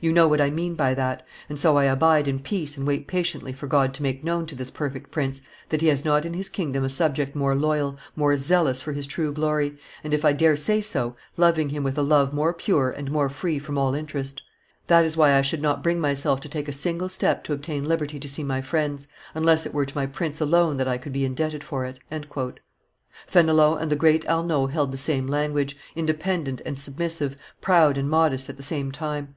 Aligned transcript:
You 0.00 0.10
know 0.10 0.26
what 0.26 0.40
I 0.40 0.48
mean 0.48 0.74
by 0.74 0.94
that; 0.94 1.22
and 1.50 1.60
so 1.60 1.76
I 1.76 1.84
abide 1.84 2.26
in 2.28 2.38
peace 2.40 2.78
and 2.78 2.86
wait 2.86 3.06
patiently 3.06 3.52
for 3.52 3.66
God 3.66 3.92
to 3.92 4.02
make 4.02 4.24
known 4.24 4.46
to 4.46 4.54
this 4.54 4.70
perfect 4.70 5.10
prince 5.10 5.42
that 5.68 5.82
he 5.82 5.88
has 5.88 6.02
not 6.02 6.24
in 6.24 6.32
his 6.32 6.48
kingdom 6.48 6.82
a 6.82 6.88
subject 6.88 7.36
more 7.36 7.54
loyal, 7.54 7.98
more 8.16 8.38
zealous 8.38 8.80
for 8.80 8.94
his 8.94 9.06
true 9.06 9.34
glory, 9.34 9.76
and, 10.02 10.14
if 10.14 10.24
I 10.24 10.32
dare 10.32 10.56
say 10.56 10.80
so, 10.80 11.14
loving 11.36 11.68
him 11.68 11.84
with 11.84 11.98
a 11.98 12.02
love 12.02 12.32
more 12.32 12.54
pure 12.54 12.90
and 12.90 13.10
more 13.10 13.28
free 13.28 13.58
from 13.58 13.76
all 13.76 13.94
interest. 13.94 14.40
That 14.86 15.04
is 15.04 15.14
why 15.14 15.34
I 15.34 15.42
should 15.42 15.60
not 15.60 15.82
bring 15.82 16.00
myself 16.00 16.40
to 16.40 16.48
take 16.48 16.68
a 16.68 16.72
single 16.72 17.10
step 17.10 17.44
to 17.44 17.52
obtain 17.52 17.84
liberty 17.84 18.18
to 18.18 18.28
see 18.28 18.44
my 18.44 18.62
friends, 18.62 19.08
unless 19.34 19.66
it 19.66 19.74
were 19.74 19.84
to 19.84 19.94
my 19.94 20.06
prince 20.06 20.40
alone 20.40 20.78
that 20.78 20.88
I 20.88 20.96
could 20.96 21.12
be 21.12 21.26
indebted 21.26 21.62
for 21.62 21.84
it." 21.84 21.98
Fenelon 23.26 23.78
and 23.82 23.90
the 23.90 23.94
great 23.94 24.24
Arnauld 24.26 24.70
held 24.70 24.90
the 24.90 24.96
same 24.96 25.26
language, 25.26 25.76
independent 25.94 26.62
and 26.64 26.78
submissive, 26.78 27.36
proud 27.60 27.98
and 27.98 28.08
modest, 28.08 28.48
at 28.48 28.56
the 28.56 28.62
same 28.62 28.90
time. 28.90 29.34